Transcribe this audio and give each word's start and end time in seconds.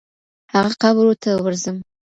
هغه 0.53 0.71
قبرو 0.81 1.13
ته 1.21 1.29
ورځم 1.45 1.77